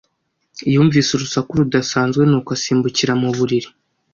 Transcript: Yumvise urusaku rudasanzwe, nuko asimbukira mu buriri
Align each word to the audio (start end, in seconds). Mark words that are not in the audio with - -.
Yumvise 0.73 1.09
urusaku 1.13 1.51
rudasanzwe, 1.59 2.23
nuko 2.29 2.49
asimbukira 2.57 3.13
mu 3.21 3.29
buriri 3.37 3.69